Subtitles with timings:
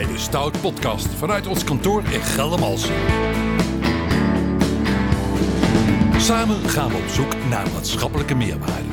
[0.00, 2.94] bij de Stout Podcast vanuit ons kantoor in Geldermalsen.
[6.18, 8.88] Samen gaan we op zoek naar maatschappelijke meerwaarde.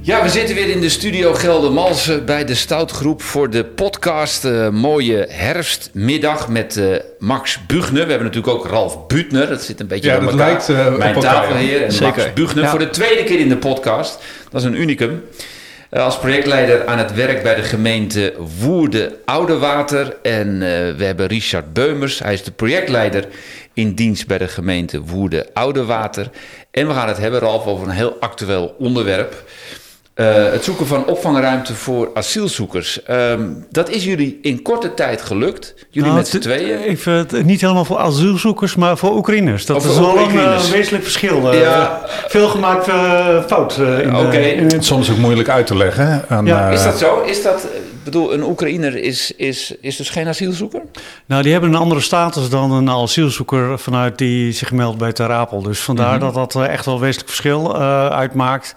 [0.00, 4.44] Ja, we zitten weer in de studio Geldermalsen bij de Stoutgroep voor de podcast.
[4.44, 6.84] eh, mooie herfstmiddag met eh,
[7.18, 8.04] Max Bugner.
[8.04, 9.48] We hebben natuurlijk ook Ralf Butner.
[9.48, 10.48] Dat zit een beetje Ja, bij dat elkaar.
[10.48, 12.16] lijkt, eh, op Mijn tafelheer en Zeker.
[12.22, 12.70] Max Bugner Ja.
[12.70, 14.18] voor de tweede keer in de podcast.
[14.50, 15.22] Dat is een unicum.
[15.88, 20.16] Eh, als projectleider aan het werk bij de gemeente Woerden Oudewater.
[20.22, 22.18] En eh, we hebben Richard Beumers.
[22.18, 23.28] Hij is de projectleider
[23.72, 26.30] in dienst bij de gemeente Woerden Oudewater.
[26.70, 29.44] En we gaan het hebben, Ralf, over een heel actueel onderwerp.
[30.18, 33.02] Eh, het zoeken van opvangruimte voor asielzoekers.
[33.02, 33.40] Ehm,
[33.70, 35.74] dat is jullie in korte tijd gelukt.
[35.90, 36.78] Jullie Nou, met z'n tweeën.
[36.78, 39.66] Even, het- niet helemaal voor asielzoekers, maar voor Oekraïners.
[39.66, 41.52] Dat Oh, is wel een eh, wezenlijk verschil.
[41.52, 41.60] eh.
[41.60, 42.00] Ja.
[42.28, 43.78] Veel gemaakt eh, fout.
[43.78, 46.24] eh, in in het- Soms ook moeilijk uit te leggen.
[46.28, 47.20] Aan, Ja, Is dat zo?
[47.20, 50.82] Is dat, ik bedoel, een Oekraïner is, is, is dus geen asielzoeker?
[51.26, 55.30] nou, die hebben een andere status dan een asielzoeker vanuit die zich meldt bij Ter
[55.32, 55.62] Apel.
[55.62, 56.20] Dus vandaar Mhm.
[56.32, 58.74] dat dat echt wel wezenlijk verschil eh, uitmaakt.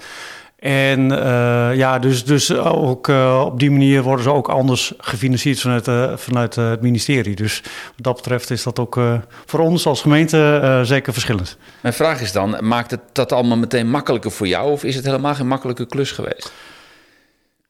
[0.61, 5.59] En eh, ja, dus, dus ook eh, op die manier worden ze ook anders gefinancierd
[5.59, 7.35] vanuit, eh, vanuit het ministerie.
[7.35, 8.99] Dus wat dat betreft is dat ook
[9.45, 11.57] voor ons als gemeente zeker verschillend.
[11.81, 14.71] Mijn vraag is dan, maakt het dat allemaal meteen makkelijker voor jou...
[14.71, 16.53] of is het helemaal geen makkelijke klus geweest?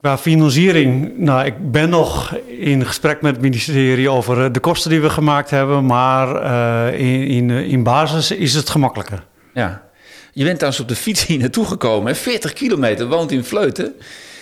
[0.01, 5.01] Qua financiering, nou, ik ben nog in gesprek met het ministerie over de kosten die
[5.01, 6.43] we gemaakt hebben, maar
[6.93, 9.23] in, in, in basis is het gemakkelijker.
[9.53, 9.89] Ja.
[10.31, 12.11] Je bent trouwens op de fiets hier naartoe gekomen.
[12.11, 12.15] hè?
[12.19, 13.93] 40 kilometer, woont in Vleuten.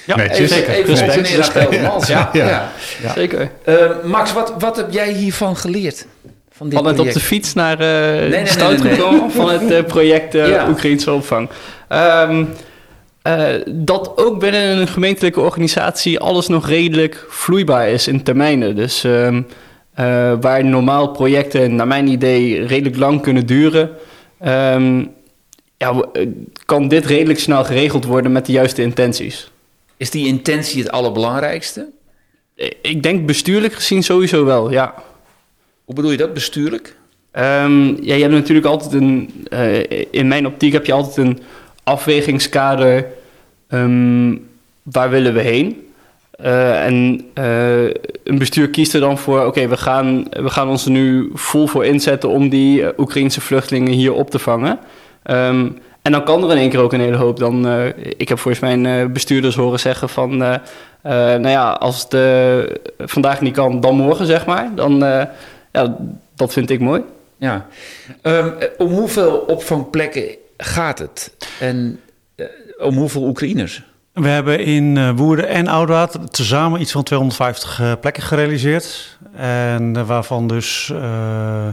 [0.05, 0.39] Ja, Netjes.
[0.39, 0.73] Even, zeker.
[0.73, 2.07] even Respect, respect.
[2.07, 2.29] Ja.
[2.33, 2.71] Ja.
[3.01, 3.13] Ja.
[3.15, 3.51] Zeker.
[3.63, 6.05] Eh, Max, wat, wat heb jij hiervan geleerd?
[6.51, 7.87] Van dit Van het op de fiets naar uh,
[8.19, 8.93] nee, nee, Stout nee, nee.
[8.93, 10.69] gekomen van het eh, project Ja.
[10.69, 11.49] Oekraïnse opvang.
[11.87, 12.43] Ehm,
[13.21, 18.75] eh, dat ook binnen een gemeentelijke organisatie alles nog redelijk vloeibaar is in termijnen.
[18.75, 19.41] Dus ehm,
[19.93, 23.89] eh, waar normaal projecten, naar mijn idee, redelijk lang kunnen duren,
[24.39, 25.03] ehm,
[25.79, 26.27] ja, eh,
[26.65, 29.51] kan dit redelijk snel geregeld worden met de juiste intenties.
[29.97, 31.89] Is die intentie het allerbelangrijkste?
[32.81, 34.93] Ik denk bestuurlijk gezien sowieso wel, ja.
[35.85, 36.95] Hoe bedoel je dat, bestuurlijk?
[37.31, 39.29] Ehm, ja, je hebt natuurlijk altijd een.
[39.49, 41.39] eh, in mijn optiek heb je altijd een
[41.83, 43.05] afwegingskader.
[43.67, 44.35] ehm,
[44.83, 45.87] waar willen we heen?
[46.31, 47.25] Eh, en
[48.23, 51.67] een bestuur kiest er dan voor: oké, we, gaan, we gaan ons er nu vol
[51.67, 54.79] voor inzetten om die Oekraïnse vluchtelingen hier op te vangen.
[55.29, 55.69] Ehm,
[56.01, 57.39] en dan kan er in één keer ook een hele hoop.
[57.39, 57.85] Dan, eh,
[58.17, 60.61] ik heb volgens mijn eh, bestuurders horen zeggen van, eh, eh,
[61.39, 62.17] nou ja, als het
[62.97, 64.71] vandaag niet kan, dan morgen zeg maar.
[64.75, 65.25] Dan, eh,
[65.71, 65.97] ja,
[66.35, 67.01] dat vind ik mooi.
[67.37, 67.65] Ja.
[68.21, 71.35] Ehm, eh, om hoeveel opvangplekken gaat het?
[71.59, 71.99] En
[72.77, 73.83] om hoeveel Oekraïners?
[74.13, 79.17] We hebben in Woerden en Oudewater tezamen iets van 250 eh, plekken gerealiseerd.
[79.35, 81.67] En waarvan dus eh,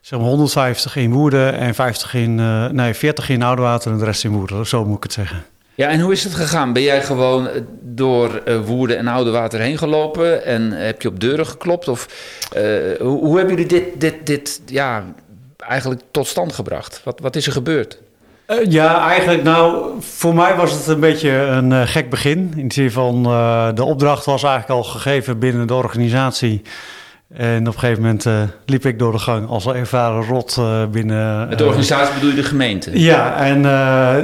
[0.00, 4.04] zeg maar 150 in Woerden en 50 in, eh, nee, 40 in Oudewater en de
[4.04, 4.66] rest in Woerden.
[4.66, 5.44] Zo moet ik het zeggen.
[5.74, 6.72] Ja, en hoe is het gegaan?
[6.72, 11.20] Ben jij gewoon eh, door eh, Woerden en Oudewater heen gelopen en heb je op
[11.20, 11.88] deuren geklopt?
[11.88, 12.08] Of
[12.98, 15.04] hoe, hoe hebben jullie dit, dit, dit ja,
[15.56, 17.00] eigenlijk tot stand gebracht?
[17.04, 17.98] Wat, wat is er gebeurd?
[18.68, 22.52] Ja, eigenlijk nou, voor mij was het een beetje een gek begin.
[22.56, 23.22] In de zin van,
[23.74, 26.62] de opdracht was eigenlijk al gegeven binnen de organisatie.
[27.34, 30.56] En op een gegeven moment eh, liep ik door de gang als een ervaren rot
[30.58, 31.48] eh, binnen...
[31.48, 33.00] Met de eh, organisatie bedoel je de gemeente?
[33.00, 33.62] Ja, en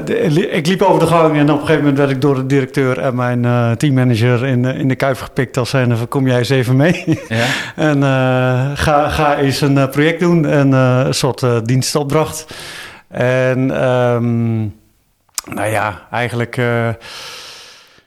[0.05, 2.47] de- ik liep over de gang en op een gegeven moment werd ik door de
[2.47, 6.39] directeur en mijn teammanager in, de- in de kuif gepikt als zijnde van kom jij
[6.39, 7.19] eens even mee.
[7.29, 7.45] Ja?
[7.91, 8.03] en
[8.77, 12.47] ga, ga eens een project doen, en, een soort dienstopdracht.
[13.09, 14.57] En ehm,
[15.55, 16.61] nou ja, eigenlijk...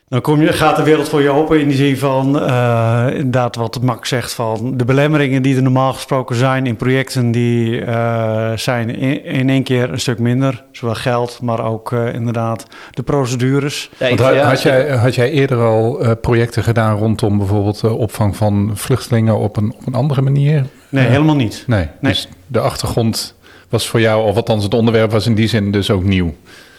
[0.09, 3.55] dan kom je, gaat de wereld voor je open in die zin van, eh, inderdaad
[3.55, 8.51] wat Max zegt, van de belemmeringen die er normaal gesproken zijn in projecten, die eh,
[8.55, 10.63] zijn in, in één keer een stuk minder.
[10.71, 13.89] Zowel geld, maar ook eh, inderdaad de procedures.
[13.97, 14.85] Ja, Want ik- had, ja, had, zeker.
[14.87, 19.73] jij, had jij eerder al eh, projecten gedaan rondom bijvoorbeeld opvang van vluchtelingen op een,
[19.79, 20.65] op een andere manier?
[20.89, 21.63] Nee, helemaal niet.
[21.67, 21.87] Nee.
[21.99, 22.11] Nee.
[22.13, 23.35] Dus de achtergrond
[23.69, 26.33] was voor jou, of althans het onderwerp was in die zin dus ook nieuw.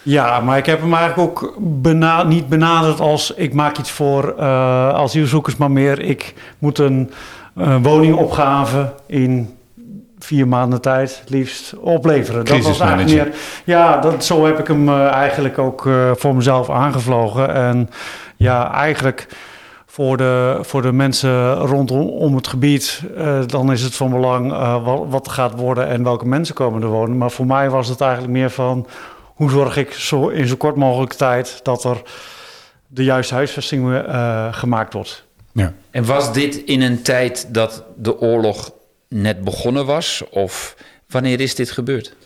[0.08, 4.34] Ja, maar ik heb hem eigenlijk ook bena- niet benaderd als ik maak iets voor
[4.38, 7.10] eh, asielzoekers, maar meer ik moet een
[7.56, 9.56] eh, woningopgave in
[10.18, 12.44] vier maanden tijd het liefst opleveren.
[12.44, 13.34] Dat was eigenlijk meer,
[13.64, 17.54] ja, dat, zo heb ik hem eh, eigenlijk ook voor mezelf aangevlogen.
[17.54, 17.90] En
[18.36, 19.26] ja, eigenlijk
[19.86, 23.02] voor de, voor de mensen rondom om het gebied,
[23.46, 24.50] dan is het van belang
[24.84, 27.18] wat, wat er gaat worden en welke mensen komen er wonen.
[27.18, 28.86] Maar voor mij was het eigenlijk meer van
[29.38, 32.02] hoe zorg ik zo, in zo kort mogelijk tijd dat er
[32.86, 35.24] de juiste huisvesting eh, gemaakt wordt.
[35.52, 35.72] Ja.
[35.90, 38.72] En was dit in een tijd dat de oorlog
[39.08, 40.22] net begonnen was?
[40.30, 40.76] Of
[41.06, 42.16] wanneer is dit gebeurd?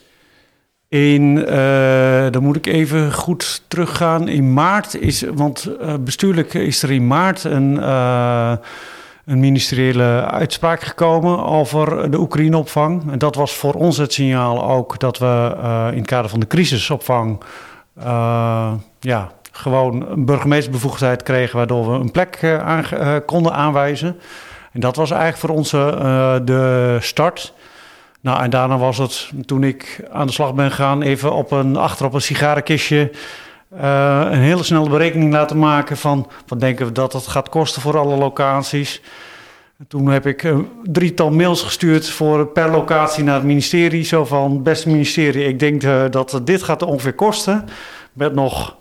[0.88, 4.28] In, eh, dan moet ik even goed teruggaan.
[4.28, 8.56] In maart is, want eh, bestuurlijk is er in maart een, eh,
[9.24, 13.10] een ministeriële uitspraak gekomen over de Oekraïneopvang.
[13.10, 16.40] En dat was voor ons het signaal ook dat we eh, in het kader van
[16.40, 17.40] de crisisopvang
[17.98, 24.18] eh, ja, gewoon een burgemeestersbevoegdheid kregen, waardoor we een plek eh, konden aanwijzen.
[24.72, 25.70] En dat was eigenlijk voor ons
[26.46, 27.54] de start.
[28.20, 31.76] Nou, en daarna was het, toen ik aan de slag ben gegaan, even op een,
[31.76, 33.10] achter op een sigarenkistje
[33.76, 37.82] eh, een hele snelle berekening laten maken van wat denken we dat het gaat kosten
[37.82, 39.02] voor alle locaties.
[39.78, 44.04] En Toen heb ik een drietal mails gestuurd voor per locatie naar het ministerie.
[44.04, 47.68] Zo van, beste ministerie, ik denk eh, dat dit gaat ongeveer kosten.
[48.12, 48.76] Met nog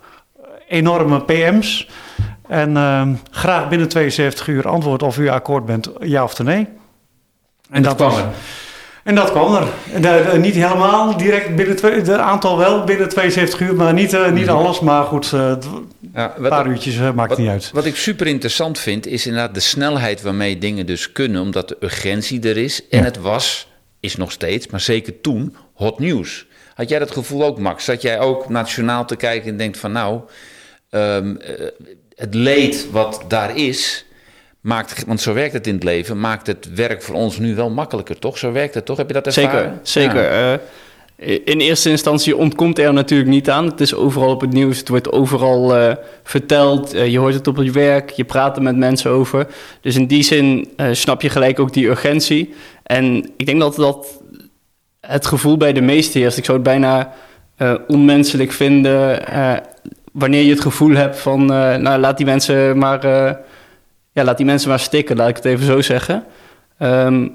[0.68, 1.88] enorme PM's.
[2.48, 6.68] En eh, graag binnen 72 uur antwoord of u akkoord bent, ja of nee.
[7.70, 8.22] En dat kwam was-.
[9.04, 9.66] En dat kwam er.
[9.92, 14.12] En, eh, niet helemaal direct binnen twee, de aantal wel binnen 72 uur, maar niet,
[14.12, 14.54] eh, niet Mhm.
[14.54, 14.80] alles.
[14.80, 15.66] Maar goed, eh, het-
[16.14, 17.70] Ja, een paar uurtjes eh, maakt wat, niet uit.
[17.72, 21.76] wat ik super interessant vind, is inderdaad de snelheid waarmee dingen dus kunnen, omdat de
[21.80, 22.88] urgentie er is.
[22.88, 23.04] En Ja.
[23.04, 23.68] het was,
[24.00, 26.46] is nog steeds, maar zeker toen, hot nieuws.
[26.74, 27.84] Had jij dat gevoel ook, Max?
[27.84, 30.20] Dat jij ook nationaal te kijken en denkt van nou,
[30.90, 31.66] ehm, eh,
[32.14, 34.04] het leed wat daar is,
[34.62, 37.70] maakt, want zo werkt het in het leven, maakt het werk voor ons nu wel
[37.70, 38.38] makkelijker, toch?
[38.38, 38.96] Zo werkt het toch?
[38.96, 39.80] Heb je dat ervaren?
[39.82, 40.22] Zeker, zeker.
[40.22, 40.60] Ja.
[41.22, 43.66] Eh, in eerste instantie ontkomt er natuurlijk niet aan.
[43.66, 46.94] Het is overal op het nieuws, het wordt overal eh, verteld.
[46.94, 49.46] Eh, je hoort het op het werk, je praat er met mensen over.
[49.80, 52.54] Dus in die zin snap je gelijk ook die urgentie.
[52.82, 54.20] En ik denk dat dat
[55.00, 56.38] het gevoel bij de meesten heerst.
[56.38, 57.12] Ik zou het bijna
[57.86, 59.22] onmenselijk vinden
[60.12, 61.46] wanneer je het gevoel hebt van...
[61.46, 63.00] nou, laat die mensen maar,
[64.12, 66.24] ja, laat die mensen maar stikken, laat ik het even zo zeggen.
[66.78, 67.28] Ehm,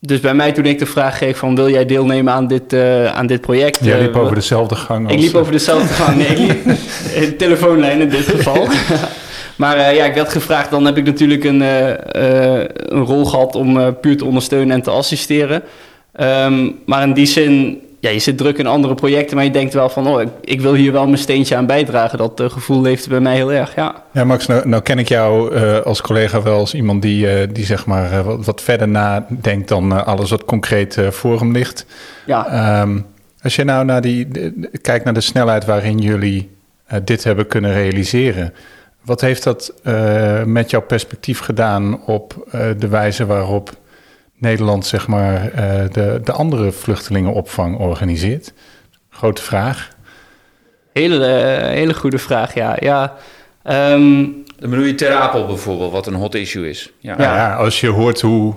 [0.00, 3.06] dus bij mij toen ik de vraag kreeg van wil jij deelnemen aan dit, eh,
[3.06, 3.78] aan dit project?
[3.84, 5.14] Jij eh, liep over dezelfde gang als...
[5.14, 6.16] ik liep over dezelfde gang.
[6.16, 6.76] Nee, ik liep
[7.22, 8.68] in telefoonlijn in dit geval.
[9.56, 10.70] maar eh, ja, ik werd gevraagd.
[10.70, 14.76] Dan heb ik natuurlijk een, eh, eh, een rol gehad om eh, puur te ondersteunen
[14.76, 15.62] en te assisteren.
[16.12, 19.74] Ehm, maar in die zin, ja, je zit druk in andere projecten, maar je denkt
[19.74, 22.18] wel van, oh, ik, ik wil hier wel mijn steentje aan bijdragen.
[22.18, 24.02] Dat eh, gevoel leeft bij mij heel erg, ja.
[24.12, 27.48] Ja, Max, nou, nou ken ik jou eh, als collega wel als iemand die, eh,
[27.52, 31.86] die zeg maar wat, wat verder nadenkt dan alles wat concreet voor hem ligt.
[32.26, 33.00] Ja, Ehm,
[33.42, 34.28] als je nou naar die,
[34.82, 36.50] kijkt naar de snelheid waarin jullie
[37.04, 38.54] dit hebben kunnen realiseren,
[39.04, 39.74] wat heeft dat
[40.44, 42.34] met jouw perspectief gedaan op
[42.78, 43.72] de wijze waarop
[44.36, 48.52] Nederland zeg maar, eh, de, de andere vluchtelingenopvang organiseert?
[49.10, 49.92] Grote vraag.
[50.92, 52.76] hele, eh, hele goede vraag, ja.
[52.80, 53.14] ja
[53.62, 54.22] ehm,
[54.58, 56.92] Dan bedoel je Ter Apel bijvoorbeeld, wat een hot issue is.
[56.98, 57.14] Ja.
[57.18, 57.36] Ja.
[57.36, 58.54] ja, als je hoort hoe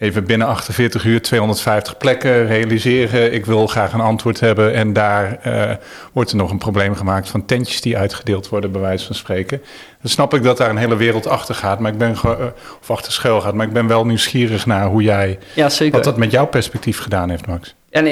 [0.00, 3.32] even binnen 48 uur 250 plekken realiseren.
[3.32, 4.74] Ik wil graag een antwoord hebben.
[4.74, 5.76] En daar eh,
[6.12, 9.62] wordt er nog een probleem gemaakt van tentjes die uitgedeeld worden, bij wijze van spreken.
[10.02, 12.46] Dan snap ik dat daar een hele wereld achter gaat, maar ik ben ge- eh,
[12.80, 13.54] of achter schuil gaat.
[13.54, 15.94] Maar ik ben wel nieuwsgierig naar hoe jij, ja, zeker.
[15.94, 17.74] wat dat met jouw perspectief gedaan heeft, Max.
[17.90, 18.06] En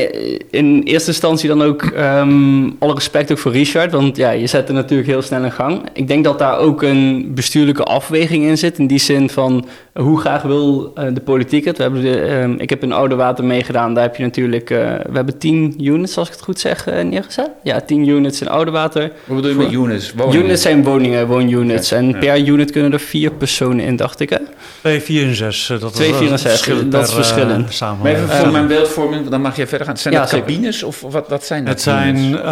[0.51, 4.69] in eerste instantie dan ook ehm, alle respect ook voor Richard, want ja, je zet
[4.69, 5.83] er natuurlijk heel snel in gang.
[5.93, 10.03] Ik denk dat daar ook een bestuurlijke afweging in zit, in die zin van eh,
[10.03, 11.77] hoe graag wil eh, de politiek het.
[11.77, 14.79] We hebben de, ehm, ik heb in Oude Water meegedaan, daar heb je natuurlijk, eh,
[14.79, 17.51] we hebben 10 units, als ik het goed zeg, eh, neergezet.
[17.63, 19.13] Ja, 10 units in Oude Water.
[19.25, 20.13] Wat bedoel je met units?
[20.13, 20.45] Woningen?
[20.45, 21.89] Units zijn woningen, woonunits.
[21.89, 22.19] Ja, En ja.
[22.19, 24.39] per unit kunnen er vier personen in, dacht ik hè?
[24.81, 25.73] 2, 4 en 6.
[25.81, 27.81] Dat Twee, is, vier en eh, zes, verschillend dat is eh, verschillend.
[28.03, 29.97] Maar even Eh, voor mijn beeldvorming, dan mag je verder gaan.
[29.97, 30.47] Zijn Ja, dat zeker.
[30.47, 31.73] cabines of wat, wat zijn dat?
[31.75, 32.43] Het zijn, eh,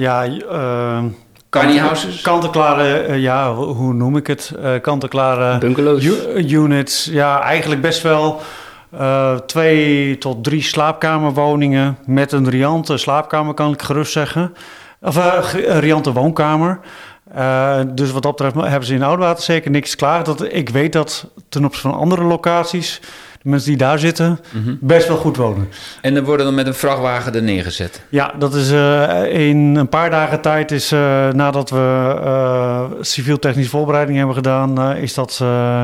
[0.00, 0.98] ja, uh,
[1.50, 2.20] Tiny houses?
[2.20, 4.52] kant-en-klare, eh, ja, hoe noem ik het?
[4.62, 6.04] Eh kant-en-klare Bungalows.
[6.36, 7.04] units.
[7.04, 8.40] Ja, eigenlijk best wel
[8.98, 14.52] eh, twee tot drie slaapkamerwoningen met een riante slaapkamer, kan ik gerust zeggen.
[15.00, 16.80] Of een riante woonkamer.
[17.34, 20.24] Eh, dus wat dat betreft hebben ze in Oudwater zeker niks klaar.
[20.24, 23.00] Dat, ik weet dat ten opzichte van andere locaties,
[23.42, 24.74] de mensen die daar zitten, Mhm.
[24.80, 25.68] best wel goed wonen.
[26.00, 28.00] En dan worden dan met een vrachtwagen er neergezet.
[28.08, 33.70] Ja, dat is eh, in een paar dagen tijd is eh, nadat we eh, civiel-technische
[33.70, 35.82] voorbereiding hebben gedaan, eh, is dat eh,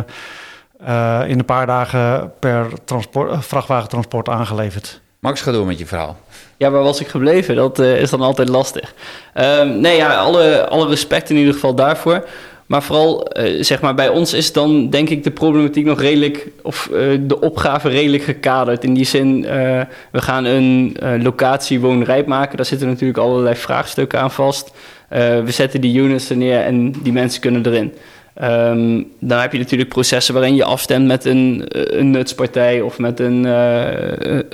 [0.87, 5.01] eh, in een paar dagen per transport, vrachtwagentransport aangeleverd.
[5.21, 6.17] Max, ga door met je verhaal.
[6.57, 7.57] Ja, waar was ik gebleven?
[7.57, 8.95] Dat eh, is dan altijd lastig.
[9.35, 12.25] Ehm, nee, ja, alle, alle respect in ieder geval daarvoor.
[12.69, 16.49] Maar vooral, eh, zeg maar, bij ons is dan denk ik de problematiek nog redelijk,
[16.63, 18.85] of eh, de opgave redelijk gekaderd.
[18.85, 22.57] In die zin, eh, we gaan een locatie woonrijp maken.
[22.57, 24.73] Daar zitten natuurlijk allerlei vraagstukken aan vast.
[25.09, 27.93] We zetten die units er neer en die mensen kunnen erin.
[28.35, 31.65] Ehm, dan heb je natuurlijk processen waarin je afstemt met een,
[31.99, 33.45] een nutspartij of met een,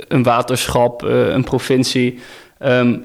[0.09, 2.19] een waterschap, een provincie.
[2.59, 2.97] Ehm,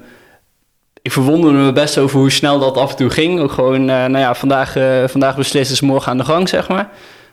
[1.02, 3.40] ik verwonderde me best over hoe snel dat af en toe ging.
[3.40, 6.68] Ook gewoon, eh, nou ja, vandaag, eh vandaag beslissen is morgen aan de gang, zeg
[6.68, 6.90] maar.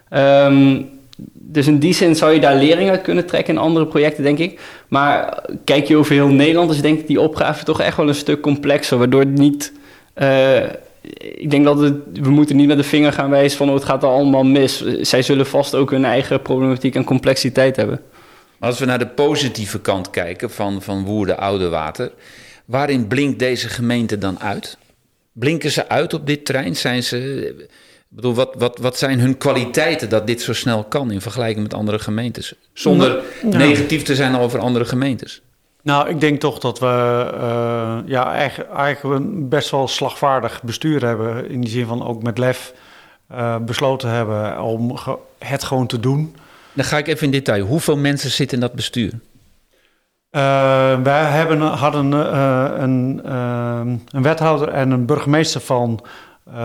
[0.09, 0.81] Ehm,
[1.33, 4.37] dus in die zin zou je daar lering uit kunnen trekken in andere projecten, denk
[4.37, 4.59] ik.
[4.87, 8.15] Maar kijk je over heel Nederland, is denk ik die opgave toch echt wel een
[8.15, 8.97] stuk complexer.
[8.97, 9.73] Waardoor het niet...
[10.13, 10.63] eh,
[11.17, 11.79] ik denk dat
[12.13, 14.83] we moeten niet met de vinger gaan wijzen van oh, het gaat er allemaal mis.
[15.01, 18.01] Zij zullen vast ook hun eigen problematiek en complexiteit hebben.
[18.59, 22.11] Als we naar de positieve kant kijken van, van Woerden Oude Water,
[22.67, 24.77] waarin blinkt deze gemeente dan uit?
[25.31, 26.75] Blinken ze uit op dit terrein?
[26.75, 31.11] Zijn ze, ik bedoel, wat, wat, wat zijn hun kwaliteiten dat dit zo snel kan
[31.11, 32.53] in vergelijking met andere gemeentes?
[32.73, 35.41] Zonder Nou, negatief te zijn over andere gemeentes.
[35.81, 36.85] Nou, ik denk toch dat we
[37.33, 41.49] eh, ja, eigenlijk, eigenlijk een best wel slagvaardig bestuur hebben.
[41.49, 42.73] In die zin van ook met lef
[43.27, 44.97] eh, besloten hebben om
[45.37, 46.35] het gewoon te doen.
[46.73, 47.65] Dan ga ik even in detail.
[47.65, 49.11] Hoeveel mensen zitten in dat bestuur?
[50.37, 50.43] Eh,
[51.03, 53.79] wij hebben, hadden eh, een, eh,
[54.11, 55.99] een wethouder en een burgemeester van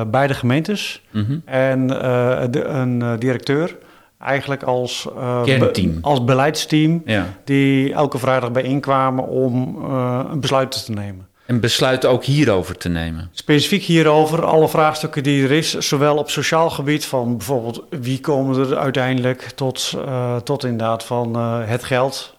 [0.06, 1.02] beide gemeentes.
[1.10, 1.38] Mhm.
[1.44, 3.76] En de, een directeur.
[4.18, 5.08] Eigenlijk als,
[5.44, 7.02] be- als beleidsteam.
[7.04, 7.26] Ja.
[7.44, 9.84] Die elke vrijdag bijeenkwamen om
[10.30, 11.26] een besluit te nemen.
[11.46, 13.28] En besluiten ook hierover te nemen.
[13.32, 18.70] Specifiek hierover, alle vraagstukken die er is, zowel op sociaal gebied van bijvoorbeeld wie komen
[18.70, 19.96] er uiteindelijk tot,
[20.44, 21.36] tot inderdaad van
[21.66, 22.36] het geld,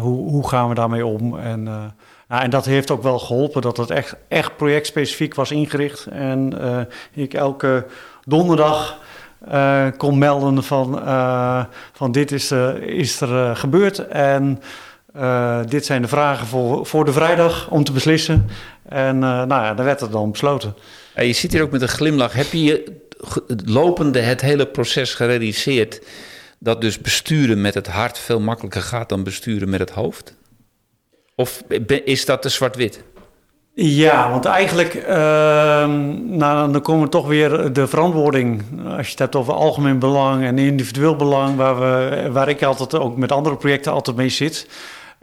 [0.00, 1.38] hoe, hoe gaan we daarmee om?
[1.38, 1.84] En, eh,
[2.28, 6.06] nou, en dat heeft ook wel geholpen dat het echt, echt projectspecifiek was ingericht.
[6.06, 6.78] En eh,
[7.12, 7.86] ik elke
[8.24, 8.98] donderdag
[9.48, 14.62] eh, kon melden van, eh, van dit is, eh, is er eh, gebeurd en
[15.14, 18.48] eh, dit zijn de vragen voor, voor de vrijdag om te beslissen.
[18.88, 20.74] En eh, nou ja, daar werd het dan besloten.
[21.14, 22.32] Hey, je zit hier ook met een glimlach.
[22.32, 23.00] Heb je
[23.64, 26.00] lopende het hele proces gerealiseerd
[26.62, 30.34] dat dus besturen met het hart veel makkelijker gaat dan besturen met het hoofd?
[31.34, 31.62] Of
[32.04, 33.02] is dat te zwart-wit?
[33.74, 38.62] Ja, want eigenlijk, ehm, nou, dan komen we toch weer de verantwoording.
[38.96, 42.94] Als je het hebt over algemeen belang en individueel belang, waar, we, waar ik altijd
[42.94, 44.66] ook met andere projecten altijd mee zit.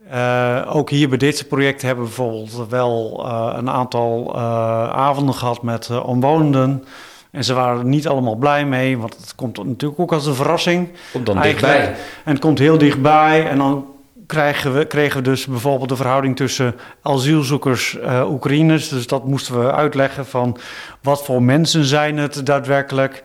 [0.09, 5.35] Eh, ook hier bij dit project hebben we bijvoorbeeld wel eh, een aantal eh, avonden
[5.35, 6.83] gehad met omwonenden.
[7.31, 10.35] En ze waren er niet allemaal blij mee, want het komt natuurlijk ook als een
[10.35, 10.89] verrassing.
[11.11, 11.73] Komt dan Eigenlijk.
[11.73, 12.03] dichtbij.
[12.23, 13.49] En het komt heel dichtbij.
[13.49, 13.85] En dan
[14.27, 18.89] krijgen we, kregen we dus bijvoorbeeld de verhouding tussen asielzoekers, eh Oekraïners.
[18.89, 20.57] Dus dat moesten we uitleggen van
[21.01, 23.23] wat voor mensen zijn het daadwerkelijk.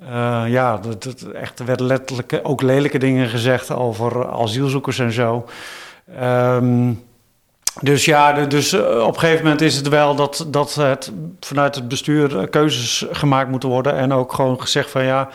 [0.00, 5.12] Eh, ja, dat, dat, echt, er werden letterlijk ook lelijke dingen gezegd over asielzoekers en
[5.12, 5.44] zo.
[6.16, 6.92] Ehm,
[7.80, 11.74] dus ja, dus eh, op een gegeven moment is het wel dat, dat het vanuit
[11.74, 13.96] het bestuur eh, keuzes gemaakt moeten worden.
[13.96, 15.28] En ook gewoon gezegd van ja,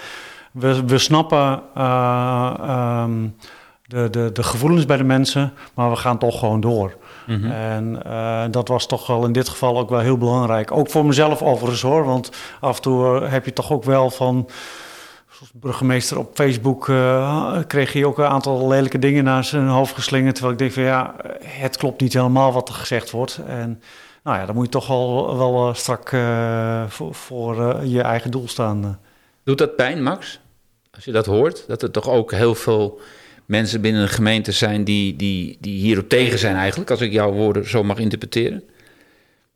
[0.52, 3.28] we, we snappen eh, ehm,
[3.86, 6.96] de, de, de gevoelens bij de mensen, maar we gaan toch gewoon door.
[7.28, 7.52] Mhm.
[7.52, 8.02] En
[8.52, 10.72] dat was toch wel in dit geval ook wel heel belangrijk.
[10.72, 14.48] Ook voor mezelf overigens hoor, want af en toe heb je toch ook wel van...
[15.42, 19.94] Zoals burgemeester op Facebook eh, kreeg hij ook een aantal lelijke dingen naar zijn hoofd
[19.94, 20.34] geslingerd.
[20.36, 23.40] Terwijl ik denk van ja, het klopt niet helemaal wat er gezegd wordt.
[23.48, 23.82] En
[24.24, 28.48] nou ja, dan moet je toch wel, wel eh, strak eh, voor, je eigen doel
[28.48, 29.00] staan.
[29.44, 30.40] Doet dat pijn, Max?
[30.92, 33.00] Als je dat hoort, dat er toch ook heel veel
[33.46, 37.32] mensen binnen een gemeente zijn die, die, die hierop tegen zijn eigenlijk, als ik jouw
[37.32, 38.64] woorden zo mag interpreteren?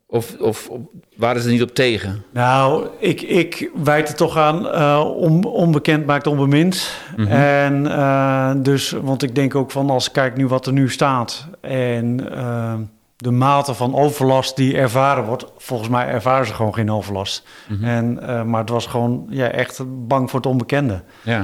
[0.08, 0.80] Of, of, of
[1.16, 2.24] waren ze er niet op tegen?
[2.30, 6.90] Nou, ik, ik wijd het toch aan eh, on, onbekend maakt onbemind.
[7.16, 7.26] Mhm.
[7.32, 10.90] En eh, dus, want ik denk ook van als ik kijk nu wat er nu
[10.90, 12.74] staat en eh,
[13.16, 17.46] de mate van overlast die ervaren wordt, volgens mij ervaren ze gewoon geen overlast.
[17.68, 17.84] Mhm.
[17.84, 21.02] En, eh, maar het was gewoon ja, echt bang voor het onbekende.
[21.22, 21.38] Ja.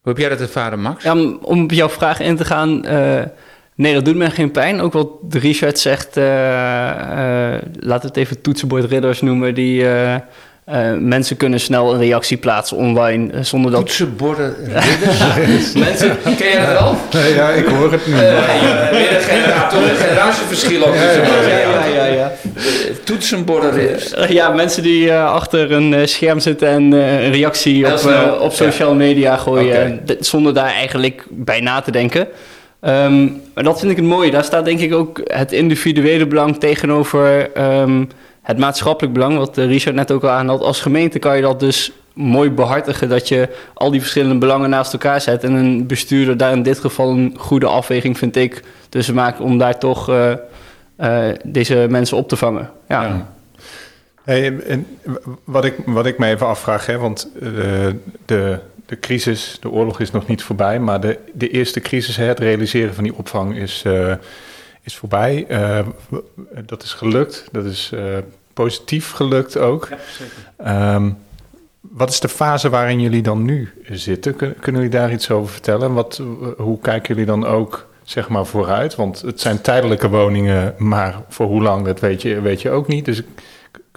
[0.00, 1.02] Hoe heb jij dat ervaren, Max?
[1.02, 2.84] Ja, om, om op jouw vraag in te gaan.
[3.78, 4.80] Nee, dat doet me geen pijn.
[4.80, 9.54] Ook wat Richard zegt, eh, eh, laten we het even toetsenbordridders noemen.
[9.54, 13.80] Die eh, eh, mensen kunnen snel een reactie plaatsen online eh, zonder dat.
[13.80, 14.54] Toetsenborden,
[15.36, 15.72] ridders.
[15.72, 16.96] mensen, ken jij dat wel?
[17.22, 18.12] Nee, ja, ik hoor het nu.
[18.12, 18.20] Uh,
[18.90, 20.94] weer een generatieverschil ook.
[20.94, 22.32] ja, ja, ja.
[22.54, 22.62] Eh,
[23.04, 24.14] Toetsenborden, ridders.
[24.28, 28.32] Ja, mensen die eh, achter een eh, scherm zitten en eh, een reactie op, eh,
[28.40, 30.00] op social media gooien.
[30.20, 32.28] Zonder daar eigenlijk bij na te denken.
[32.80, 34.30] Ehm, maar dat vind ik het mooie.
[34.30, 38.04] Daar staat denk ik ook het individuele belang tegenover ehm,
[38.42, 41.92] het maatschappelijk belang, wat Richard net ook al aanhad, als gemeente kan je dat dus
[42.14, 45.44] mooi behartigen dat je al die verschillende belangen naast elkaar zet.
[45.44, 49.58] En een bestuurder daar in dit geval een goede afweging, vind ik, tussen maakt om
[49.58, 50.32] daar toch uh,
[51.00, 52.70] uh, deze mensen op te vangen.
[52.88, 53.28] Ja.
[54.24, 54.86] Hey, en
[55.44, 57.30] wat, ik, wat ik me even afvraag, hè, want
[58.26, 58.58] de,
[58.88, 62.94] de crisis, de oorlog is nog niet voorbij, maar de, de eerste crisis, het realiseren
[62.94, 63.84] van die opvang is,
[64.82, 65.46] is voorbij.
[66.66, 67.92] dat is gelukt, dat is
[68.52, 69.88] positief gelukt ook.
[70.58, 70.94] Ja.
[70.94, 71.16] Um,
[71.80, 74.36] wat is de fase waarin jullie dan nu zitten?
[74.36, 75.92] Kunnen jullie daar iets over vertellen?
[75.92, 76.22] Wat,
[76.56, 78.94] hoe kijken jullie dan ook zeg maar vooruit?
[78.94, 82.86] Want het zijn tijdelijke woningen, maar voor hoe lang, dat weet je, weet je ook
[82.86, 83.04] niet.
[83.04, 83.22] Dus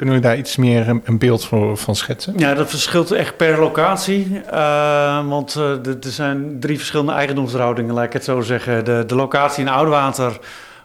[0.02, 2.34] kunnen jullie daar iets meer een, beeld van, van, schetsen?
[2.38, 4.42] Ja, dat verschilt echt per locatie.
[4.54, 8.86] Uh, want uh, er zijn drie verschillende eigendomsverhoudingen, laat ik het zo zeggen.
[8.86, 10.40] De, de locatie in Oudwater,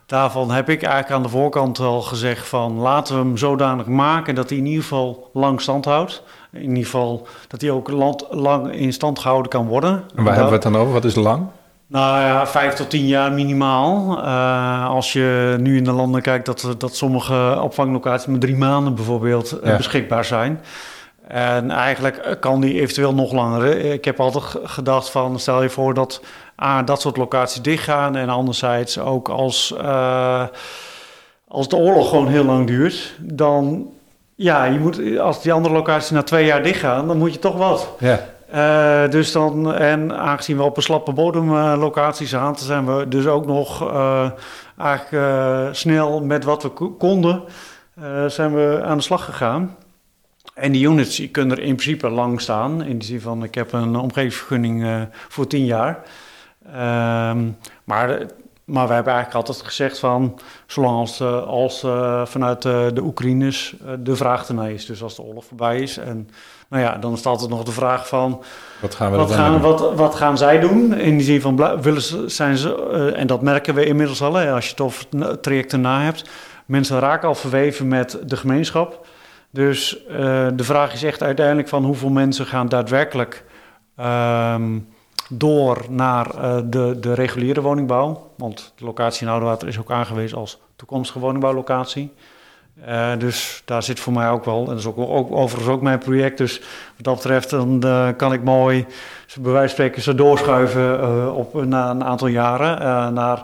[0.06, 2.78] daarvan heb ik eigenlijk aan de voorkant al gezegd van...
[2.78, 6.84] laten we hem zodanig maken dat hij in ieder geval lang stand houdt in ieder
[6.84, 10.04] geval dat die ook land, lang in stand gehouden kan worden.
[10.14, 10.92] En waar hebben we het dan over?
[10.92, 11.46] Wat is lang?
[11.88, 14.18] Nou ja, vijf tot tien jaar minimaal.
[14.18, 18.94] Uh, als je nu in de landen kijkt dat, dat sommige opvanglocaties met drie maanden
[18.94, 20.60] bijvoorbeeld uh, beschikbaar zijn.
[21.28, 23.84] En eigenlijk kan die eventueel nog langer.
[23.84, 26.22] Ik heb altijd gedacht van, stel je voor dat
[26.62, 28.16] A, dat soort locaties dichtgaan...
[28.16, 30.44] en anderzijds ook als, uh,
[31.48, 33.14] als de oorlog gewoon heel lang duurt...
[33.18, 33.88] dan
[34.34, 37.56] ja, je moet, als die andere locaties na twee jaar dichtgaan, dan moet je toch
[37.56, 37.88] wat.
[37.98, 38.20] Ja.
[38.54, 43.26] Uh, dus dan, en aangezien we op een slappe bodemlocatie uh, zaten, zijn we dus
[43.26, 44.30] ook nog uh,
[44.78, 47.42] eigenlijk snel met wat we konden,
[48.26, 49.76] zijn we aan de slag gegaan.
[50.54, 52.82] En die units kunnen er in principe lang staan.
[52.82, 56.02] In de zin van, ik heb een omgevingsvergunning voor tien jaar.
[56.72, 57.50] Ehm,
[57.84, 58.26] maar
[58.64, 61.80] maar we hebben eigenlijk altijd gezegd van, zolang als, als
[62.30, 64.86] vanuit de Oekraïners de vraag ernaar is.
[64.86, 65.96] Dus als de oorlog voorbij is.
[65.96, 66.28] En
[66.68, 68.42] nou ja, dan is altijd nog de vraag van,
[68.80, 70.94] wat gaan, we wat gaan, wat, wat gaan zij doen?
[70.94, 74.52] In die zin van, willen ze, zijn ze, en dat merken we inmiddels al, hè,
[74.52, 76.30] als je het over het traject erna hebt.
[76.66, 79.06] Mensen raken al verweven met de gemeenschap.
[79.50, 80.04] Dus
[80.54, 83.44] de vraag is echt uiteindelijk van hoeveel mensen gaan daadwerkelijk...
[84.00, 84.94] Um,
[85.28, 88.30] door naar uh, de, de reguliere woningbouw.
[88.36, 92.12] Want de locatie in Oudewater is ook aangewezen als toekomstige woningbouwlocatie.
[92.88, 94.98] Uh, dus daar zit voor mij ook wel, en dat is ook,
[95.30, 96.38] overigens ook mijn project.
[96.38, 98.86] Dus wat dat betreft, dan uh, kan ik mooi,
[99.40, 103.42] bij wijze van spreken, ze doorschuiven op, na een aantal jaren naar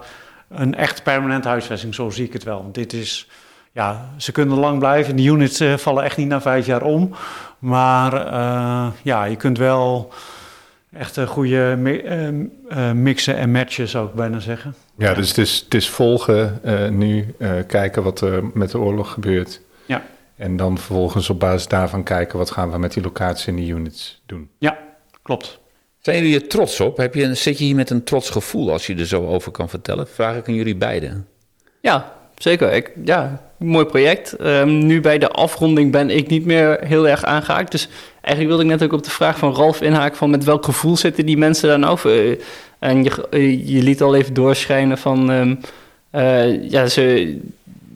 [0.49, 1.95] een echt permanent huisvesting.
[1.95, 2.63] Zo zie ik het wel.
[2.63, 3.29] Want dit is,
[3.73, 5.17] ja, ze kunnen lang blijven.
[5.17, 7.15] De units vallen echt niet na vijf jaar om.
[7.59, 8.15] Maar
[9.03, 10.13] ja, je kunt wel
[10.93, 11.77] echt een goede
[12.95, 14.75] mixen en matchen, zou ik bijna zeggen.
[14.97, 18.79] Ja, dus het is, het is volgen uh, nu, uh, kijken wat er met de
[18.79, 19.61] oorlog gebeurt.
[19.87, 20.03] Ja.
[20.37, 23.73] En dan vervolgens op basis daarvan kijken wat gaan we met die locatie en die
[23.73, 24.49] units doen.
[24.59, 24.79] Ja,
[25.23, 25.61] klopt.
[25.99, 26.97] Zijn jullie er trots op?
[26.97, 29.69] Heb je, zit je hier met een trots gevoel als je er zo over kan
[29.69, 30.09] vertellen?
[30.09, 31.27] Vraag ik aan jullie beiden.
[31.81, 32.73] Ja, zeker.
[32.73, 34.37] Ik, ja, mooi project.
[34.41, 37.71] Um, nu bij de afronding ben ik niet meer heel erg aangehaakt.
[37.71, 37.89] Dus
[38.21, 40.97] eigenlijk wilde ik net ook op de vraag van Ralf inhaken van met welk gevoel
[40.97, 42.39] zitten die mensen dan over?
[42.83, 45.61] En je, je liet al even doorschijnen van, um,
[46.15, 47.37] uh, ja, ze,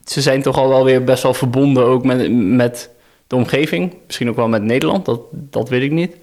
[0.04, 2.90] ze zijn toch al wel weer best wel verbonden ook met, met
[3.26, 3.94] de omgeving.
[4.06, 6.16] Misschien ook wel met Nederland, dat, dat weet ik niet.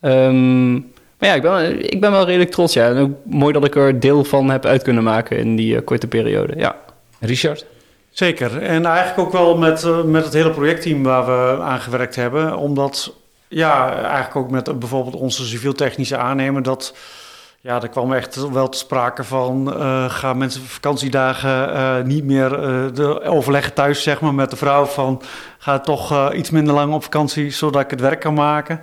[0.00, 0.72] Um,
[1.18, 2.72] maar ja, ik ben, ik ben wel redelijk trots.
[2.72, 2.88] Ja.
[2.88, 5.80] En ook mooi dat ik er deel van heb uit kunnen maken in die uh,
[5.84, 6.52] korte periode.
[6.56, 6.76] Ja.
[7.20, 7.66] Richard?
[8.10, 8.62] Zeker.
[8.62, 12.56] En eigenlijk ook wel met, uh, met het hele projectteam waar we aan gewerkt hebben.
[12.56, 13.14] Omdat,
[13.48, 16.62] ja, eigenlijk ook met bijvoorbeeld onze civiel-technische aannemer...
[16.62, 16.94] dat
[17.68, 19.74] ja, er kwam echt wel te sprake van...
[19.76, 22.50] Uh, gaan mensen vakantiedagen uh, niet meer
[22.94, 24.84] de overleggen thuis, zeg maar, met de vrouw...
[24.84, 25.22] van
[25.58, 28.80] ga toch iets minder lang op vakantie, zodat ik het werk kan maken...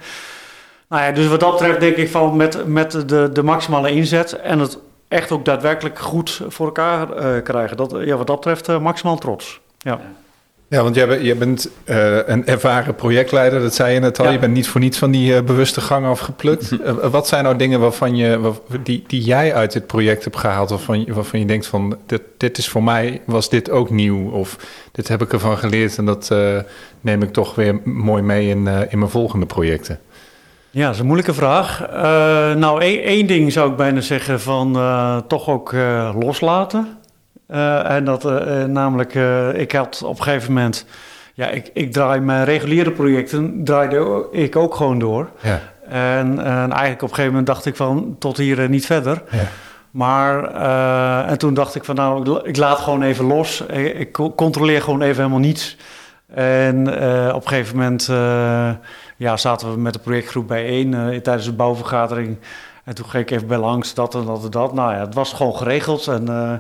[0.90, 4.32] Nou ja, dus wat dat betreft denk ik van met, met de, de maximale inzet
[4.34, 7.08] en het echt ook daadwerkelijk goed voor elkaar
[7.42, 7.78] krijgen.
[7.78, 9.60] Dat, ja, wat dat betreft maximaal trots.
[9.78, 10.00] Ja,
[10.68, 14.26] want jij, jij bent uh, een ervaren projectleider, dat zei je net al.
[14.26, 14.32] Ja.
[14.32, 16.76] Je bent niet voor niets van die bewuste gang afgeplukt.
[17.12, 18.52] wat zijn nou dingen waarvan je,
[18.84, 22.58] die, die jij uit dit project hebt gehaald, waarvan, waarvan je denkt van, dit, dit
[22.58, 24.30] is voor mij, was dit ook nieuw?
[24.30, 24.58] Of
[24.92, 26.36] dit heb ik ervan geleerd en dat
[27.02, 30.00] neem ik toch weer mooi mee in, in mijn volgende projecten?
[30.72, 31.88] Ja, dat is een moeilijke vraag.
[32.58, 34.74] Nou, één, één, ding zou ik bijna zeggen van
[35.28, 35.74] toch ook
[37.48, 37.96] uh, loslaten.
[37.96, 38.24] en dat
[38.68, 39.14] namelijk,
[39.54, 40.86] ik had op een gegeven moment...
[41.34, 45.30] Ja, ik, ik draai mijn reguliere projecten, draaide ik ook gewoon door.
[45.42, 45.60] Ja.
[45.90, 49.22] En, en, eigenlijk op een gegeven moment dacht ik van, tot hier niet verder.
[49.32, 49.44] Ja.
[49.92, 50.44] Maar,
[51.28, 53.62] en toen dacht ik van, nou, ik, laat gewoon even los.
[53.62, 55.78] Ik, ik controleer gewoon even helemaal niets.
[56.36, 58.70] En eh, op een gegeven moment eh,
[59.18, 62.38] ja, zaten we met de projectgroep bijeen eh, tijdens de bouwvergadering.
[62.84, 64.74] En toen ging ik even bij langs, dat en dat en dat.
[64.74, 66.08] Nou ja, het was gewoon geregeld.
[66.08, 66.54] En, eh,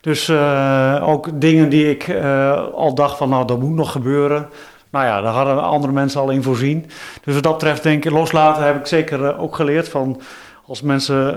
[0.00, 4.48] dus eh, ook dingen die ik eh, al dacht van, nou, dat moet nog gebeuren.
[4.90, 6.90] Nou ja, daar hadden andere mensen al in voorzien.
[7.24, 10.20] Dus wat dat betreft denk ik, loslaten heb ik zeker eh, ook geleerd van...
[10.66, 11.34] als mensen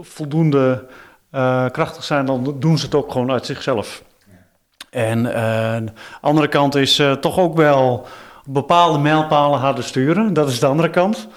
[0.00, 0.84] voldoende
[1.70, 4.02] krachtig zijn, dan doen ze het ook gewoon uit zichzelf.
[4.90, 8.06] En de andere kant is toch ook wel
[8.44, 10.34] bepaalde mijlpalen harder sturen.
[10.34, 11.28] Dat is de andere kant.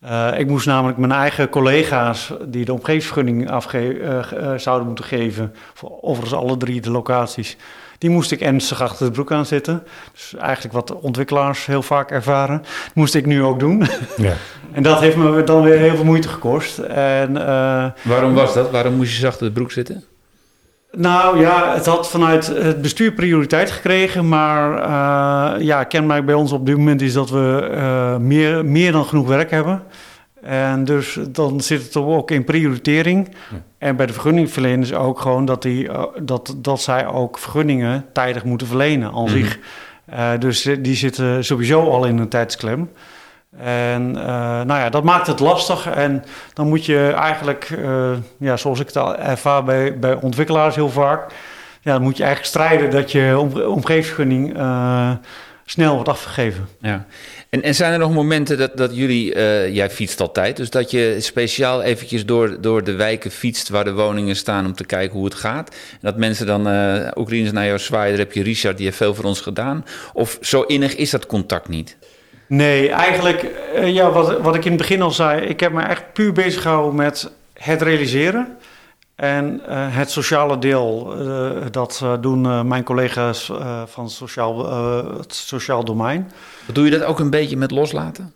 [0.00, 5.54] Eh, ik moest namelijk mijn eigen collega's die de omgevingsvergunning eh, eh, zouden moeten geven,
[5.74, 7.56] voor overigens alle drie de locaties,
[7.98, 9.82] die moest ik ernstig achter de broek aan zitten.
[10.12, 12.62] Dus eigenlijk wat ontwikkelaars heel vaak ervaren,
[12.94, 13.86] moest ik nu ook doen.
[14.16, 14.32] Ja.
[14.72, 16.78] en dat heeft me dan weer heel veel moeite gekost.
[16.78, 18.70] En eh, Waarom was dat?
[18.70, 20.04] Waarom moest je zacht de broek zitten?
[20.90, 26.52] Nou ja, het had vanuit het bestuur prioriteit gekregen, maar eh, ja, kenmerk bij ons
[26.52, 29.82] op dit moment is dat we eh, meer, meer dan genoeg werk hebben.
[30.42, 33.28] En dus dan zit het ook in prioritering.
[33.78, 38.44] En bij de vergunningverleners ook gewoon dat, die, eh, dat, dat zij ook vergunningen tijdig
[38.44, 39.58] moeten verlenen aan zich.
[40.04, 42.90] Eh, dus die zitten sowieso al in een tijdsklem.
[43.56, 44.26] En eh,
[44.62, 45.86] nou ja, dat maakt het lastig.
[45.86, 50.74] En dan moet je eigenlijk, eh, ja, zoals ik het al ervaar bij, bij ontwikkelaars
[50.74, 51.32] heel vaak,
[51.80, 55.10] ja, dan moet je eigenlijk strijden dat je om, omgevingsvergunning eh,
[55.64, 56.68] snel wordt afgegeven.
[56.80, 57.06] Ja.
[57.50, 59.34] En, en zijn er nog momenten dat, dat jullie,
[59.72, 63.92] jij fietst altijd, dus dat je speciaal eventjes door, door de wijken fietst waar de
[63.92, 65.68] woningen staan om te kijken hoe het gaat?
[65.70, 66.60] En dat mensen dan,
[67.16, 69.84] Oekraïners naar jou zwaaien, heb je Richard, die heeft veel voor ons gedaan.
[70.12, 71.96] Of zo innig is dat contact niet?
[72.48, 75.82] Nee, eigenlijk, eh, ja, wat, wat ik in het begin al zei, ik heb me
[75.82, 78.56] echt puur bezig gehouden met het realiseren.
[79.14, 83.52] En eh, het sociale deel, eh, dat doen mijn collega's
[83.86, 84.72] van sociaal,
[85.18, 86.30] het sociaal domein.
[86.72, 88.32] Doe je dat ook een beetje met loslaten?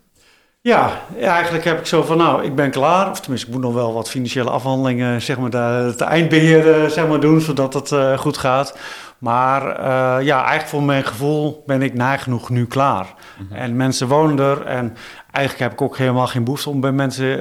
[0.64, 3.10] Ja, eigenlijk heb ik zo van, nou, ik ben klaar.
[3.10, 6.88] Of tenminste, ik moet nog wel wat financiële afhandelingen, zeg maar, de, het eindbeheer eh,
[6.88, 8.78] zeg maar, doen, zodat het eh, goed gaat.
[9.18, 13.14] Maar eh, ja, eigenlijk voor mijn gevoel ben ik nagenoeg nu klaar.
[13.50, 14.96] En mensen wonen er en
[15.30, 17.36] eigenlijk heb ik ook helemaal geen behoefte om bij mensen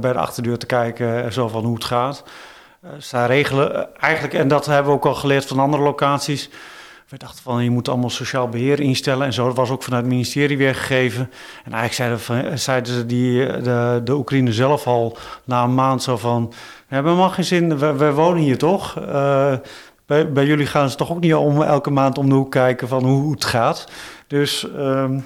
[0.00, 2.24] bij de achterdeur te kijken, en zo van hoe het gaat.
[2.98, 6.50] Zij regelen eigenlijk, en dat hebben we ook al geleerd van andere locaties.
[7.08, 9.46] We dachten van je moet allemaal sociaal beheer instellen en zo.
[9.46, 11.30] Dat was ook vanuit het ministerie weergegeven.
[11.64, 15.74] En eigenlijk zeiden, van, zeiden ze die, eh, de, de Oekraïne zelf al na een
[15.74, 16.48] maand zo van...
[16.88, 19.00] We hebben helemaal geen zin, we, we wonen hier toch?
[19.00, 19.54] Eh,
[20.06, 22.88] bij, bij jullie gaan ze toch ook niet om elke maand om de hoek kijken
[22.88, 23.88] van hoe het gaat.
[24.26, 25.18] Dus ehm,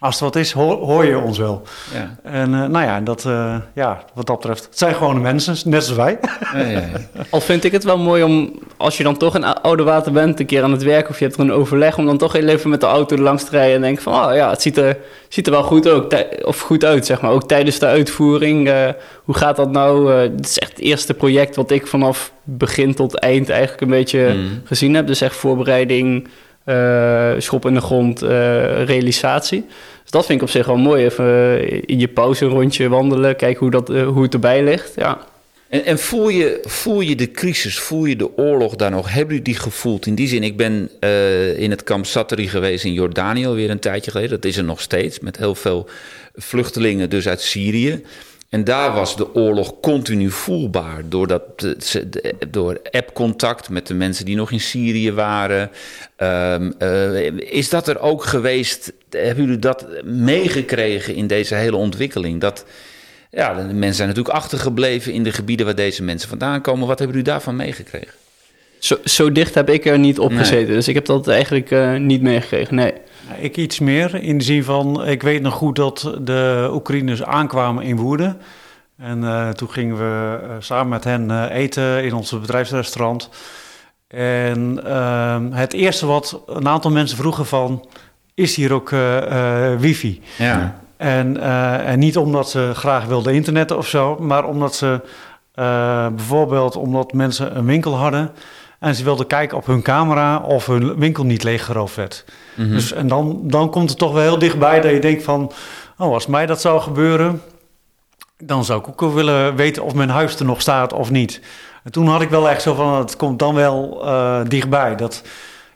[0.00, 1.62] als er wat is, hoor, hoor je ons wel.
[1.92, 2.16] Ja.
[2.22, 5.84] En eh, nou ja, dat, eh, ja, wat dat betreft, het zijn gewone mensen, net
[5.84, 6.18] zoals wij.
[6.52, 6.86] Ja, ja, ja.
[7.30, 10.40] Al vind ik het wel mooi om, als je dan toch in oude water bent,
[10.40, 12.48] een keer aan het werk of je hebt er een overleg, om dan toch heel
[12.48, 14.96] even met de auto langs te rijden en denken van, oh ja, het ziet er,
[15.28, 17.30] ziet er wel goed, ook, of goed uit, zeg maar.
[17.30, 18.88] Ook tijdens de uitvoering, eh,
[19.24, 20.12] hoe gaat dat nou?
[20.12, 23.88] Eh, het is echt het eerste project wat ik vanaf begin tot eind eigenlijk een
[23.88, 24.60] beetje Mm.
[24.64, 25.06] gezien heb.
[25.06, 26.28] Dus echt voorbereiding,
[27.38, 29.64] schop in de grond, eh, realisatie.
[30.10, 31.04] Dus dat vind ik op zich wel mooi.
[31.04, 34.64] Even eh, in je pauze een rondje wandelen, kijken hoe, dat, eh, hoe het erbij
[34.64, 34.92] ligt.
[34.96, 35.18] Ja.
[35.68, 39.12] En, en voel, je, voel je de crisis, voel je de oorlog daar nog?
[39.12, 40.06] Hebben jullie die gevoeld?
[40.06, 43.78] In die zin, ik ben eh, in het kamp Satari geweest in Jordanië alweer een
[43.78, 44.30] tijdje geleden.
[44.30, 45.88] Dat is er nog steeds, met heel veel
[46.34, 48.02] vluchtelingen dus uit Syrië.
[48.50, 51.02] En daar was de oorlog continu voelbaar.
[51.04, 55.70] Doordat, de- ze- de- door appcontact met de mensen die nog in Syrië waren.
[56.16, 58.92] Ehm, eh, is dat er ook geweest?
[59.10, 62.40] Hebben jullie dat meegekregen in deze hele ontwikkeling?
[62.40, 62.64] Dat,
[63.30, 66.86] ja, de mensen zijn natuurlijk achtergebleven in de gebieden waar deze mensen vandaan komen.
[66.86, 68.12] Wat hebben jullie daarvan meegekregen?
[68.78, 70.38] Zo, zo dicht heb ik er niet op Nee.
[70.38, 70.74] gezeten.
[70.74, 72.74] Dus ik heb dat eigenlijk eh, niet meegekregen.
[72.74, 72.92] Nee.
[73.38, 77.84] Ik iets meer, in de zin van, ik weet nog goed dat de Oekraïners aankwamen
[77.84, 78.40] in Woerden.
[79.00, 83.28] En eh, toen gingen we eh, samen met hen eh, eten in ons bedrijfsrestaurant.
[84.08, 87.86] En ehm, het eerste wat een aantal mensen vroegen van,
[88.34, 88.90] is hier ook
[89.78, 90.22] wifi?
[90.38, 90.80] Ja.
[90.96, 91.40] En,
[91.84, 95.00] en niet omdat ze graag wilden internetten of zo, maar omdat ze
[96.14, 98.30] bijvoorbeeld omdat mensen een winkel hadden
[98.80, 102.24] en ze wilden kijken op hun camera of hun winkel niet leeggeroofd werd.
[102.54, 102.70] Mhm.
[102.70, 105.52] Dus, en dan, dan komt het toch wel heel dichtbij dat je denkt van,
[105.98, 107.42] oh, als mij dat zou gebeuren,
[108.38, 111.40] dan zou ik ook wel willen weten of mijn huis er nog staat of niet.
[111.84, 114.96] En toen had ik wel echt zo van, het komt dan wel eh, dichtbij.
[114.96, 115.22] Dat,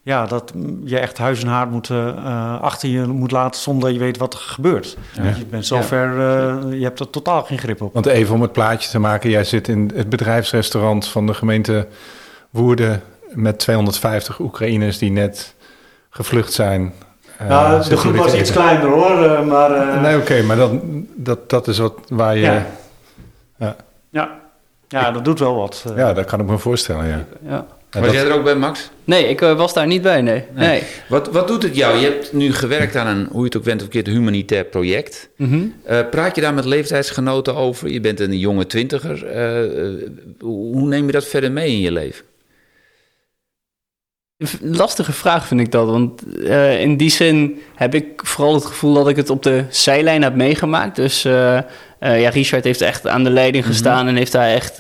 [0.03, 0.53] ja, dat
[0.85, 4.19] je echt huis en haard moet, eh, achter je moet laten zonder dat je weet
[4.19, 4.97] wat er gebeurt.
[5.37, 7.95] Je bent zover, eh, je hebt er totaal geen grip op.
[7.95, 11.87] Want even om het plaatje te maken, jij zit in het bedrijfsrestaurant van de gemeente
[12.55, 15.55] Woerden met 250 Oekraïners die net
[16.11, 16.93] gevlucht zijn.
[17.38, 19.71] eh, nou, de groep was iets kleiner hoor, eh, maar...
[19.71, 20.73] eh, Nee, oké, maar dat,
[21.14, 22.43] dat, dat is wat waar je...
[22.43, 22.67] Ja.
[23.59, 23.77] Ja,
[24.11, 24.38] ja.
[24.88, 25.85] ja, dat doet wel wat.
[25.97, 27.25] ja dat kan ik me voorstellen, ja.
[27.47, 27.67] Ja.
[27.90, 28.90] Ja, Was dat- jij er ook bij, Max?
[29.05, 30.45] Nee, ik was daar niet bij, nee.
[30.55, 30.69] Nee.
[30.69, 30.83] nee.
[31.09, 31.97] Wat, wat doet het jou?
[31.99, 35.29] Je hebt nu gewerkt aan een, hoe je het ook bent of keert, humanitair project.
[35.37, 35.62] Mhm.
[35.85, 37.88] Eh, praat je daar met leeftijdsgenoten over?
[37.90, 39.19] Je bent een jonge twintiger.
[40.40, 42.25] Hoe neem je dat verder mee in je leven?
[44.61, 48.94] Lastige vraag vind ik dat, want eh, in die zin heb ik vooral het gevoel
[48.94, 50.96] dat ik het op de zijlijn heb meegemaakt.
[50.96, 54.78] Dus eh, eh, ja, Richard heeft echt aan de leiding gestaan en heeft daar echt,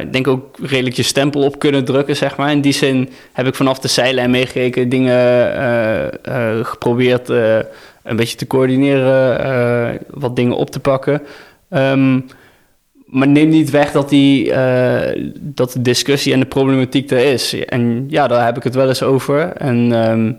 [0.00, 2.50] ik denk ook redelijk je stempel op kunnen drukken, zeg maar.
[2.50, 6.10] In die zin heb ik vanaf de zijlijn meegekeken, dingen
[6.66, 11.22] geprobeerd een beetje te coördineren, wat dingen op te pakken.
[11.70, 12.20] Ehm,
[13.14, 17.64] maar neem niet weg dat, die, eh, dat de discussie en de problematiek er is.
[17.64, 19.40] En ja, daar heb ik het wel eens over.
[19.52, 20.32] En ehm,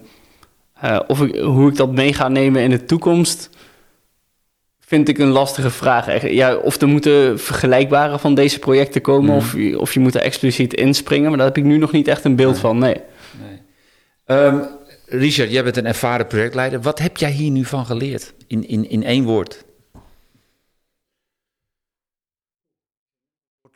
[0.82, 3.50] eh, of ik, hoe ik dat mee ga nemen in de toekomst,
[4.80, 6.30] vind ik een lastige vraag.
[6.30, 9.38] Ja, of er moeten vergelijkbare van deze projecten komen, Mhm.
[9.38, 11.28] of, je- of je moet er expliciet inspringen.
[11.30, 12.62] Maar daar heb ik nu nog niet echt een beeld Nee.
[12.62, 12.96] van, nee.
[13.48, 13.60] Nee.
[14.26, 14.58] Ehm,
[15.06, 16.82] Richard, jij bent een ervaren projectleider.
[16.82, 18.34] Wat heb jij hier nu van geleerd?
[18.48, 19.64] In, in, in één woord.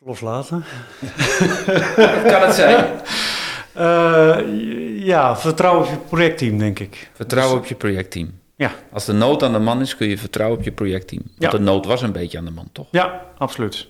[0.04, 0.64] Loslaten.
[2.26, 2.84] kan het zijn?
[3.72, 4.38] Eh,
[5.04, 7.10] ja, vertrouwen op je projectteam, denk ik.
[7.14, 8.30] Vertrouwen op je projectteam.
[8.56, 8.70] Ja.
[8.92, 11.22] Als de nood aan de man is, kun je vertrouwen op je projectteam.
[11.24, 11.58] Want Ja.
[11.58, 12.86] de nood was een beetje aan de man, toch?
[12.90, 13.88] Ja, absoluut.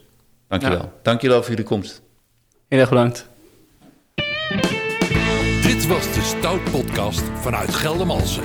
[0.48, 0.92] Dankjewel.
[1.02, 2.02] Dankjewel voor jullie komst.
[2.68, 3.28] Heel erg bedankt.
[5.62, 8.42] Dit was de Stout Podcast vanuit Geldermalsen.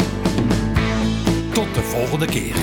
[1.53, 2.55] Tot de volgende keer.